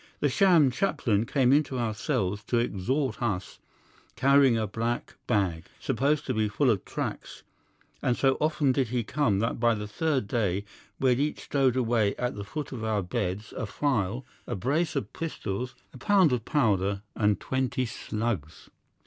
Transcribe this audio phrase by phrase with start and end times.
[0.19, 3.59] The sham chaplain came into our cells to exhort us,
[4.15, 7.43] carrying a black bag, supposed to be full of tracts,
[8.01, 10.65] and so often did he come that by the third day
[10.99, 14.95] we had each stowed away at the foot of our beds a file, a brace
[14.95, 18.71] of pistols, a pound of powder, and twenty slugs.